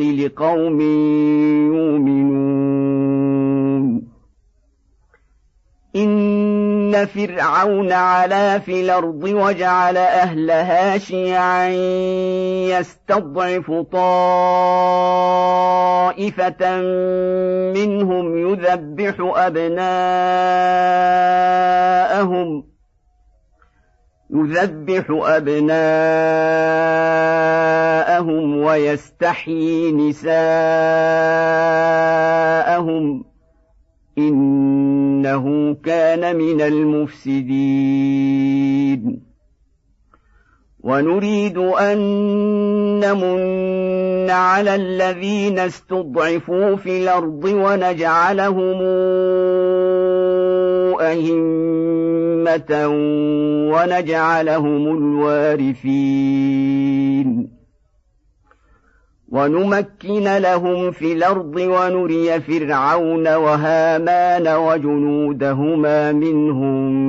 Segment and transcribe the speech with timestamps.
[0.00, 0.80] لقوم
[1.74, 3.36] يؤمنون.
[5.96, 11.68] إن فرعون علا في الأرض وجعل أهلها شيعا
[12.78, 14.40] يستضعف طائفة
[17.72, 19.96] منهم يذبح أبناءهم
[24.44, 25.76] يذبح أبناءهم
[28.56, 30.36] ويستحيي نساءهم
[34.18, 38.06] إنه كان من المفسدين.
[40.86, 41.98] ونريد أن
[43.00, 48.82] نمن على الذين استضعفوا في الأرض ونجعلهم
[51.00, 52.88] أئمة
[53.72, 56.46] ونجعلهم الوارثين
[59.28, 67.06] ونمكن لهم في الأرض ونري فرعون وهامان وجنودهما منهم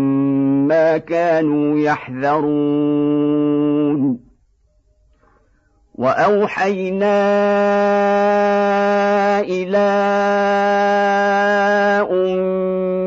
[0.67, 3.47] ما كانوا يحذرون
[5.95, 7.17] واوحينا
[9.39, 9.87] إلى
[12.11, 13.06] ام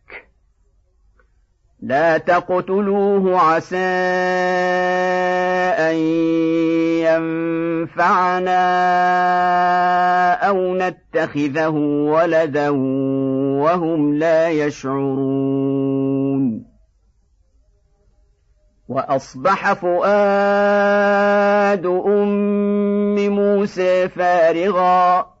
[1.81, 3.77] لا تقتلوه عسى
[5.77, 5.95] أن
[7.01, 8.51] ينفعنا
[10.33, 11.69] أو نتخذه
[12.09, 12.69] ولدا
[13.59, 15.91] وهم لا يشعرون.
[18.89, 20.25] وأصبح فؤاد
[21.85, 25.40] أم موسى فارغا.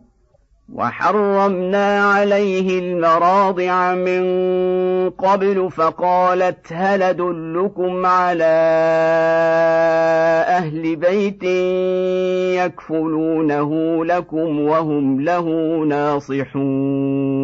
[0.73, 4.23] وحرمنا عليه المراضع من
[5.09, 8.43] قبل فقالت هل أدلكم على
[10.47, 11.43] أهل بيت
[12.65, 15.47] يكفلونه لكم وهم له
[15.87, 17.41] ناصحون؟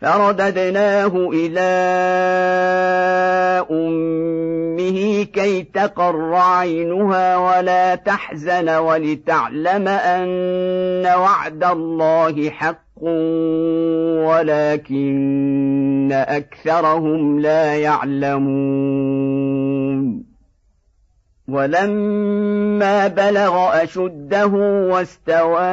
[0.00, 1.68] فرددناه إلى
[3.70, 4.57] أمة
[5.24, 13.02] كي تقر عينها ولا تحزن ولتعلم أن وعد الله حق
[14.28, 19.18] ولكن أكثرهم لا يعلمون.
[21.48, 24.46] ولما بلغ أشده
[24.90, 25.68] واستوى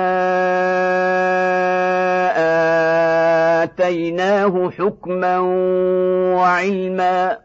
[3.64, 5.40] آتيناه حكما
[6.36, 7.45] وعلما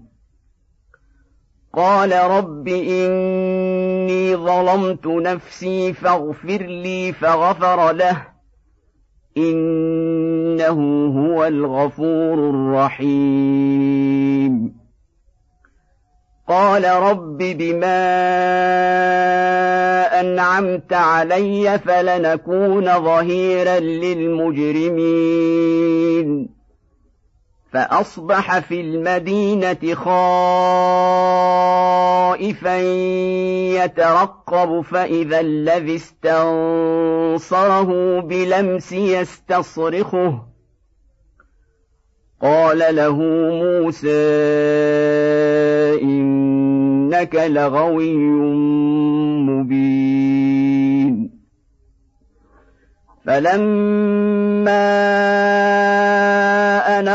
[1.75, 8.17] قال رب إني ظلمت نفسي فاغفر لي فغفر له.
[9.37, 13.11] إنه هو الغفور الرحيم.
[16.47, 18.11] قال رب بما
[20.19, 25.01] أنعمت علي فلنكون ظهيرا للمجرمين.
[27.71, 30.27] فأصبح في المدينة خائفا
[33.83, 37.89] يترقب فإذا الذي استنصره
[38.21, 40.47] بلمس يستصرخه.
[42.41, 43.17] قال له
[43.51, 44.09] موسى
[46.01, 48.13] إنك لغوي
[49.47, 51.31] مبين.
[53.25, 54.71] فلما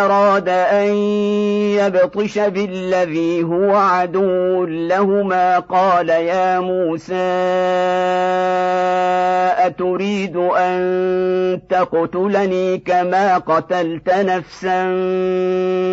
[0.07, 0.95] أراد أن
[1.79, 7.15] يبطش بالذي هو عدو لهما قال يا موسى
[9.67, 14.85] أتريد أن تقتلني كما قتلت نفسا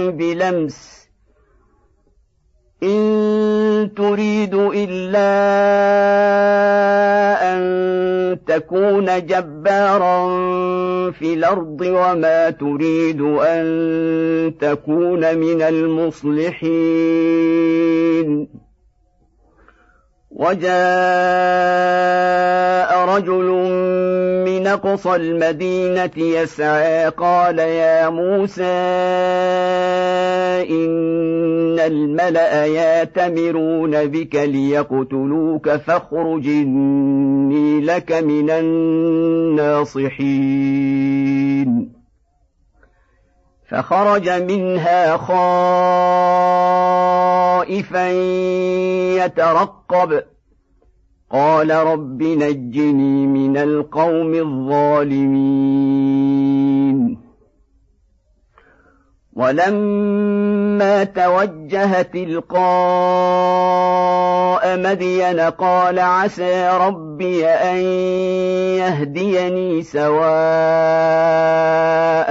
[0.10, 1.03] بلمس
[2.84, 5.34] إن تريد إلا
[7.54, 7.64] أن
[8.48, 10.32] تكون جبارا
[11.12, 16.64] في الأرض وما تريد أن تكون من المصلحين.
[20.36, 20.74] وجاء
[23.06, 23.50] رجل
[24.46, 28.64] من أقصى المدينة يسعى قال يا موسى
[30.70, 39.94] إن الملأ يأتمرون بك ليقتلوك فاخرج إني لك من الناصحين.
[43.70, 45.50] فخرج منها خائفا
[49.26, 49.83] يترقب
[51.32, 56.14] قال رب نجني من القوم الظالمين.
[59.34, 62.54] ولما توجه تلقاء
[64.78, 67.78] مدين قال عسى ربي أن
[68.78, 70.24] يهديني سواء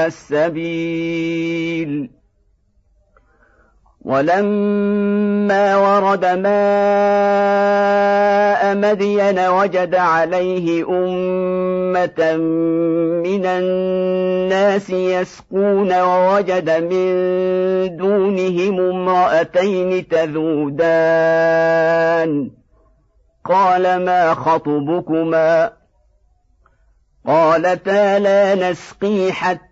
[0.06, 2.10] السبيل.
[4.04, 6.52] ولما ورد ماء
[8.74, 12.36] مدين وجد عليه أمة
[13.22, 17.12] من الناس يسقون ووجد من
[17.96, 21.52] دونهم امرأتين تذودان.
[23.44, 25.72] قال ما خطبكما؟
[27.26, 29.71] قالتا لا نسقي حتى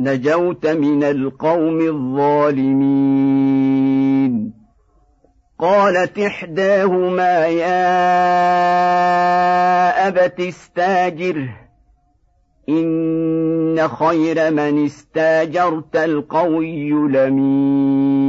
[0.00, 3.20] نجوت من القوم الظالمين.
[5.58, 7.80] قالت إحداهما يا
[10.08, 11.48] أبت استاجره
[12.68, 18.19] إن خير من استاجرت القوي لمين؟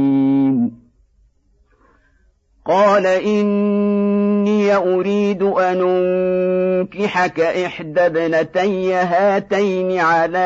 [2.66, 5.82] قال إني أريد أن
[6.82, 10.38] أنكحك إحدى ابنتي هاتين على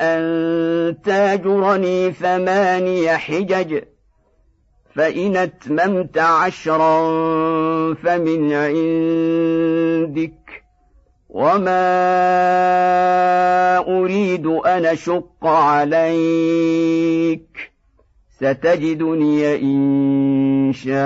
[0.00, 3.82] أن تاجرني ثماني حجج
[4.96, 7.00] فإن أتممت عشرا
[7.94, 10.32] فمن عندك
[11.30, 11.78] وما
[13.78, 16.56] أريد أن أشق عليك.
[18.36, 20.96] ستجدني إن شاء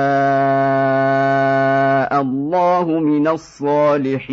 [2.21, 4.31] الله من الصالحين.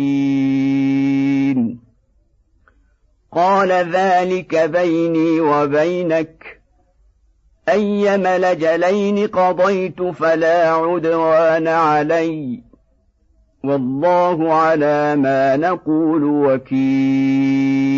[3.32, 6.60] قال ذلك بيني وبينك.
[7.68, 12.62] أيما لجلين قضيت فلا عدوان علي.
[13.64, 17.97] والله على ما نقول وكيل.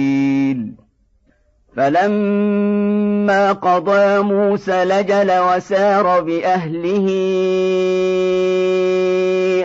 [1.80, 7.06] فلما قضى موسى لجل وسار بأهله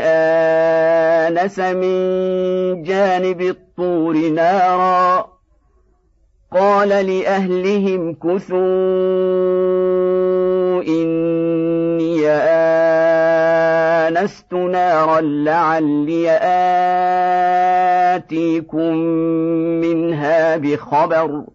[0.01, 5.25] آنس من جانب الطور نارا.
[6.53, 8.55] قال لأهلهم كثوا
[10.87, 12.27] إني
[14.07, 16.31] آنست نارا لعلي
[18.15, 18.95] آتيكم
[19.81, 21.54] منها بخبر.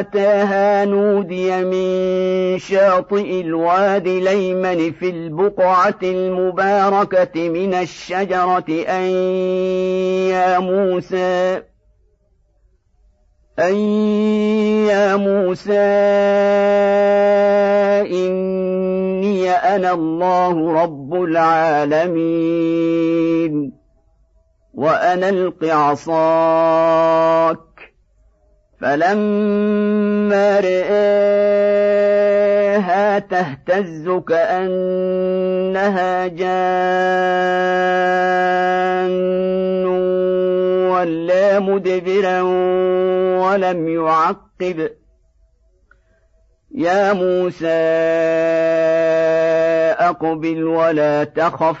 [0.00, 9.02] أتاها نودي من شاطئ الوادي ليمن في البقعة المباركة من الشجرة أن
[10.30, 11.62] يا موسى
[13.58, 13.74] أن
[14.86, 15.78] يا موسى
[18.10, 22.12] إني أنا الله رب العالمين
[24.74, 27.58] وأن ألق عصاك
[28.80, 31.18] فلما رآها
[33.18, 37.06] تهتز كأنها جان
[40.90, 42.40] ولا مدبرا
[43.40, 44.90] ولم يعقب
[46.74, 47.66] يا موسى
[49.98, 51.80] أقبل ولا تخف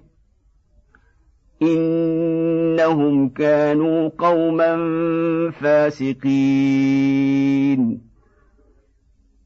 [1.61, 4.77] إنهم كانوا قوما
[5.61, 6.91] فاسقين.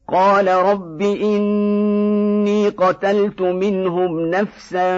[0.08, 4.98] قال رب إني قتلت منهم نفسا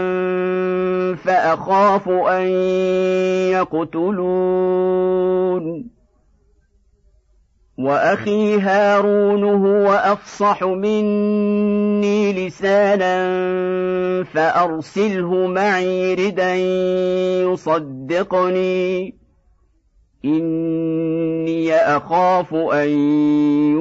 [1.16, 2.48] فأخاف أن
[3.52, 4.78] يقتلون.
[7.78, 13.14] وأخي هارون هو أفصح مني لسانا
[14.24, 16.56] فأرسله معي ردا
[17.44, 19.16] يصدقني.
[20.26, 22.90] إني أخاف أن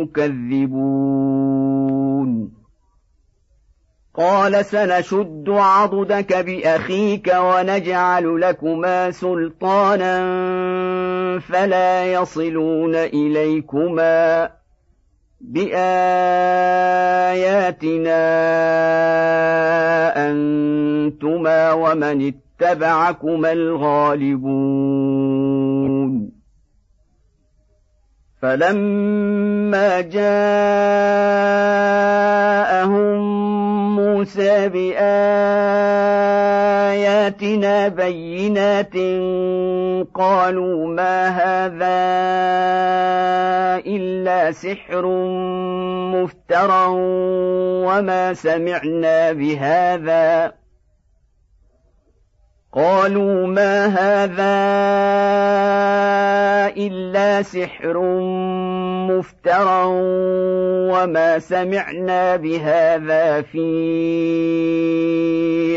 [0.00, 1.36] يكذبون.
[4.16, 10.18] قال سنشد عضدك بأخيك ونجعل لكما سلطانا
[11.38, 14.50] فلا يصلون إليكما
[15.40, 15.76] بآياتنا
[20.30, 24.76] أنتما ومن اتبعكما الغالبون.
[28.42, 30.56] فلما جاءهم
[34.26, 34.98] موسى بآياتنا
[37.88, 38.94] بينات
[40.14, 41.96] قالوا ما هذا
[43.86, 45.06] إلا سحر
[46.14, 46.86] مفترى
[47.86, 50.52] وما سمعنا بهذا
[52.76, 54.56] قالوا ما هذا
[56.76, 57.98] إلا سحر
[59.08, 59.84] مفترى
[60.92, 63.66] وما سمعنا بهذا في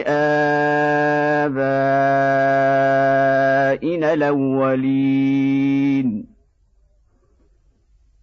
[0.08, 1.63] آبائنا
[4.13, 5.70] الأولين.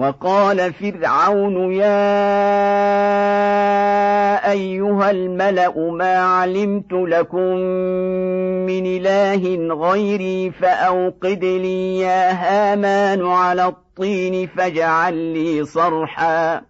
[0.00, 1.90] وقال فرعون يا
[4.50, 7.56] أيها الملأ ما علمت لكم
[8.66, 16.69] من إله غيري فأوقد لي يا هامان على الطين فاجعل لي صرحا.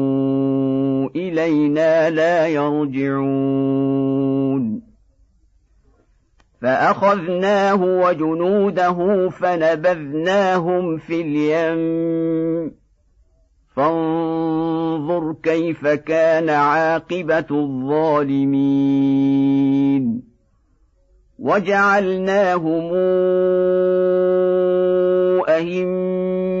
[1.15, 4.01] إلينا لا يرجعون.
[6.61, 12.71] فأخذناه وجنوده فنبذناهم في اليم.
[13.75, 18.71] فانظر كيف كان عاقبة الظالمين.
[21.39, 22.91] وجعلناهم
[25.49, 26.60] أئمة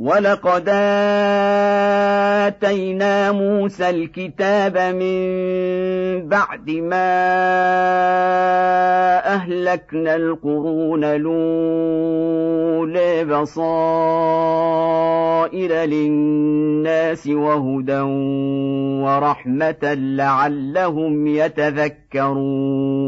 [0.00, 0.68] ولقد
[2.46, 7.08] اتينا موسى الكتاب من بعد ما
[9.34, 11.34] اهلكنا القرون الاولى
[13.24, 13.72] بصائر
[15.72, 18.00] للناس وهدى
[19.02, 23.07] ورحمه لعلهم يتذكرون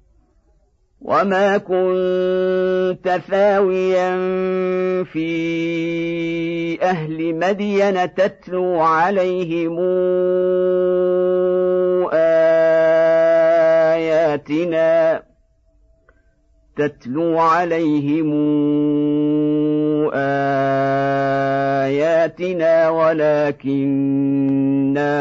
[1.01, 4.13] وما كنت ثاويا
[5.03, 9.79] في أهل مدين تتلو عليهم
[14.33, 15.23] اياتنا
[16.77, 18.31] تتلو عليهم
[21.83, 24.03] اياتنا ولكنا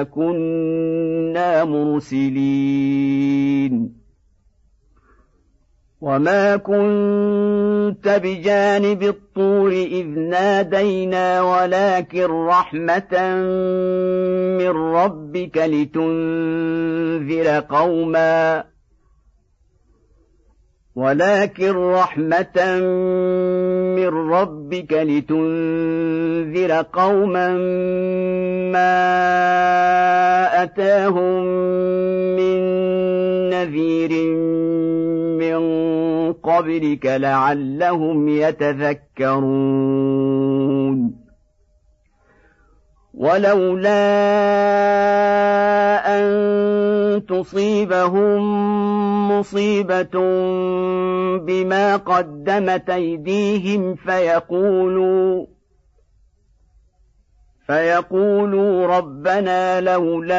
[0.03, 3.21] كنا مرسلين
[6.01, 13.35] وما كنت بجانب الطور اذ نادينا ولكن رحمه
[14.59, 18.65] من ربك لتنذر قوما
[20.97, 22.79] ولكن رحمة
[23.97, 27.49] من ربك لتنذر قوما
[28.73, 29.03] ما
[30.63, 31.45] أتاهم
[32.37, 32.61] من
[33.51, 34.11] نذير
[35.59, 39.71] من قبلك لعلهم يتذكرون.
[43.15, 44.01] ولولا
[46.19, 48.41] أن تصيبهم
[49.39, 50.21] مصيبة
[51.39, 55.47] بما قدمت أيديهم فيقولوا
[57.70, 60.37] فيقولوا ربنا لولا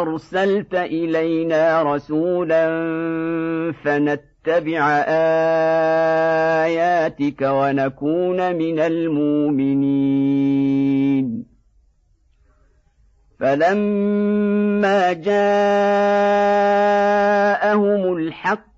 [0.00, 2.66] أرسلت إلينا رسولا
[3.84, 4.88] فنتبع
[6.66, 9.92] آياتك ونكون من المؤمنين.
[13.40, 15.32] فلما جاءهم
[18.16, 18.71] الحق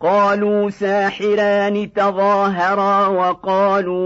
[0.00, 3.96] قالوا ساحران تظاهرا وقالوا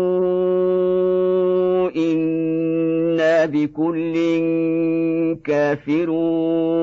[1.96, 4.14] إنا بكل
[5.44, 6.82] كافرون.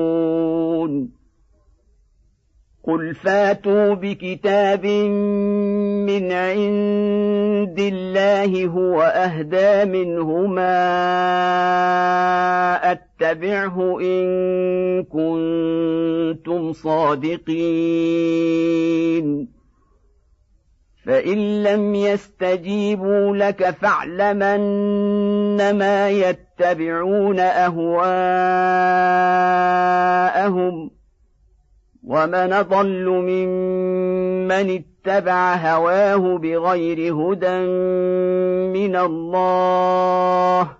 [2.84, 4.86] قل فاتوا بكتاب
[6.06, 10.70] من عند الله هو أهدى منهما
[13.22, 17.60] اتبعه إن كنتم صادقين.
[21.06, 24.58] فإن لم يستجيبوا لك فاعلمن
[25.78, 28.10] ما يتبعون أهواءهم.
[32.04, 37.58] ومن ضل ممن اتبع هواه بغير هدى
[38.78, 40.79] من الله.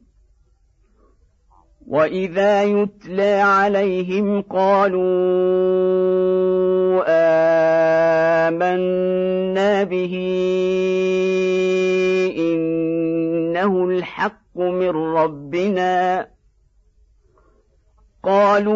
[1.91, 5.01] واذا يتلى عليهم قالوا
[8.47, 10.13] امنا به
[12.37, 16.27] انه الحق من ربنا
[18.23, 18.71] قالوا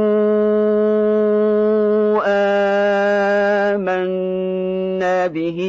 [3.76, 5.60] آمنا به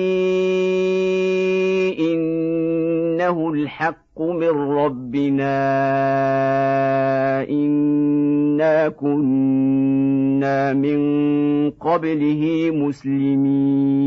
[3.27, 5.59] إنه الحق من ربنا
[7.49, 14.07] إنا كنا من قبله مسلمين.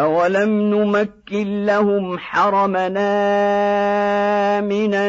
[0.00, 3.14] أولم نمكن لهم حرمنا
[4.58, 5.04] آمنا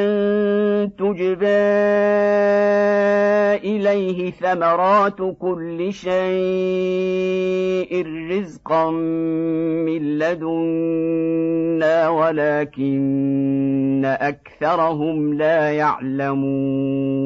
[0.86, 1.46] تجبى
[3.66, 6.16] إليه ثمرات كل شيء
[8.32, 17.26] رزقا من لدنا ولكن أكثرهم لا يعلمون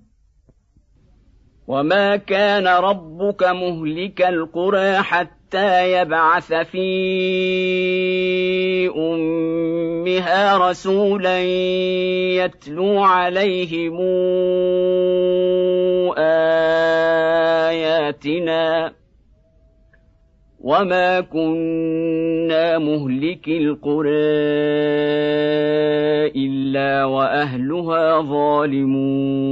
[1.71, 6.87] وما كان ربك مهلك القرى حتى يبعث في
[8.95, 11.41] امها رسولا
[12.43, 13.97] يتلو عليهم
[17.71, 18.93] اياتنا
[20.59, 24.11] وما كنا مهلك القرى
[26.35, 29.51] الا واهلها ظالمون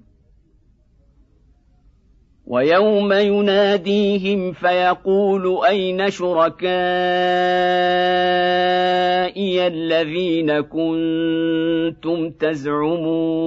[2.51, 6.67] ويوم يناديهم فيقول أين شركائي
[9.67, 13.41] الذين كنتم تزعمون؟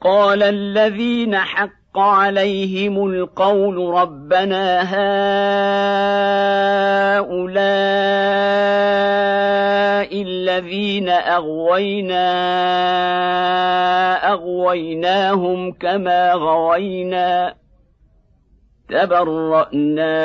[0.00, 4.82] قال الذين حق عليهم القول ربنا
[7.18, 7.68] هؤلاء
[10.22, 12.28] الذين اغوينا
[14.32, 17.54] اغويناهم كما غوينا
[18.88, 20.18] تبرانا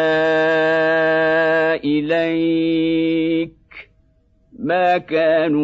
[1.75, 3.53] اليك
[4.59, 5.63] ما كانوا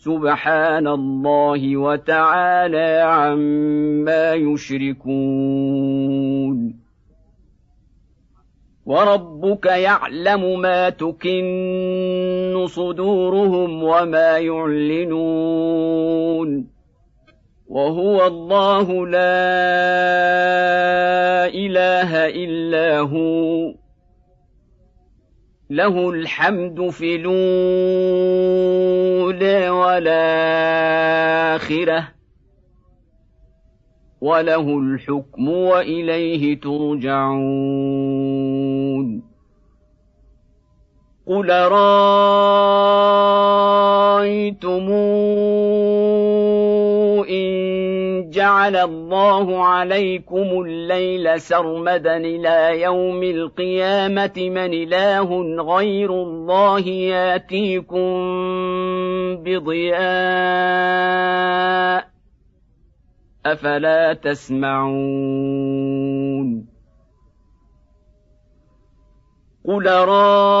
[0.00, 5.60] سبحان الله وتعالى عما يشركون.
[8.86, 15.60] وربك يعلم ما تكن صدورهم وما يعلنون.
[17.68, 19.20] وهو الله لا
[21.46, 23.79] إله إلا هو.
[25.70, 27.30] له الحمد في الأولى
[29.70, 31.00] والآخرة
[34.20, 37.40] وله الحكم وإليه ترجعون.
[41.26, 42.10] قل رايتم
[48.30, 58.10] جعل الله عليكم الليل سرمدا إلى يوم القيامة من إله غير الله ياتيكم
[59.44, 60.00] بضياء
[63.46, 65.70] أفلا تسمعون
[69.64, 70.60] قل رايتم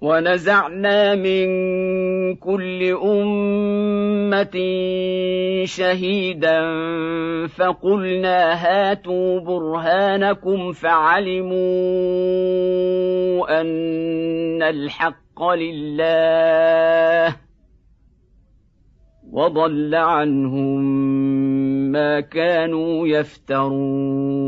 [0.00, 1.48] ونزعنا من
[2.36, 4.56] كل أمة
[5.64, 6.60] شهيدا
[7.46, 11.58] فقلنا هاتوا برهانكم فعلموا
[13.60, 17.36] أن الحق لله
[19.32, 20.82] وضل عنهم
[21.92, 24.47] ما كانوا يفترون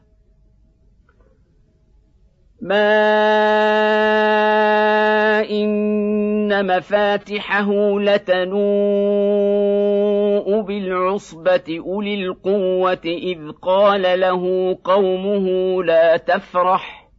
[2.61, 3.01] ما
[5.49, 8.61] إن مفاتحه لتنوء
[10.61, 17.09] بالعصبة أولي القوة إذ قال له قومه لا تفرح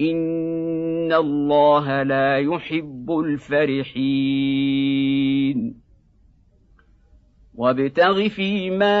[0.00, 4.60] إن الله لا يحب الفرحين
[7.54, 9.00] وابتغ فيما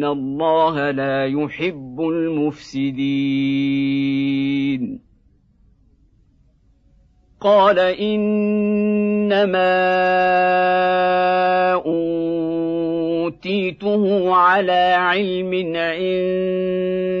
[0.00, 3.00] ان الله لا يحب المفسدين
[7.40, 8.40] قال انما
[13.20, 17.20] اوتيته على علم عندي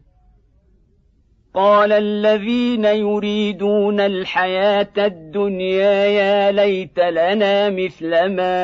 [1.53, 8.57] قال الذين يريدون الحياة الدنيا يا ليت لنا مثل ما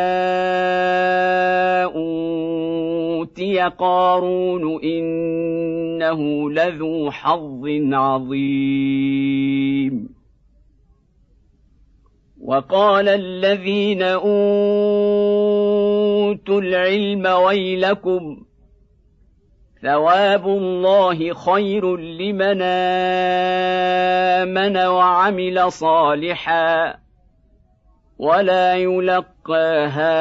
[1.83, 9.27] أوتي قارون إنه لذو حظ عظيم.
[12.43, 14.31] وقال الذين أوتوا
[16.61, 18.46] العلم ويلكم
[19.81, 22.61] ثواب الله خير لمن
[24.41, 26.97] آمن وعمل صالحا
[28.19, 30.17] ولا يلقاها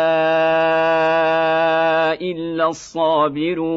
[2.13, 3.77] إلا الصابرون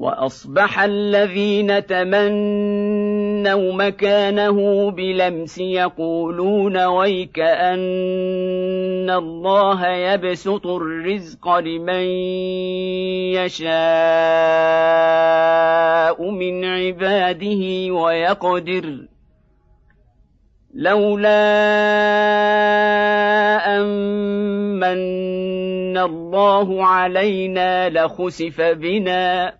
[0.00, 12.04] وأصبح الذين تمنوا مكانه بلمس يقولون ويك أن الله يبسط الرزق لمن
[13.36, 13.70] يشاء
[16.30, 18.98] من عباده ويقدر
[20.74, 21.40] لولا
[23.76, 29.59] أن الله علينا لخسف بنا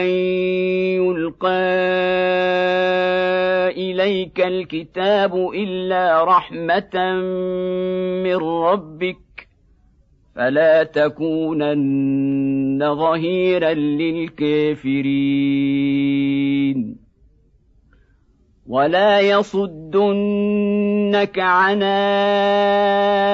[0.00, 0.06] ان
[1.02, 1.48] يلقى
[3.70, 7.22] اليك الكتاب الا رحمه
[8.24, 9.48] من ربك
[10.34, 12.16] فلا تكونن
[12.94, 15.36] ظهيرا للكافرين
[18.68, 20.58] ولا يصدنك
[21.38, 21.82] عن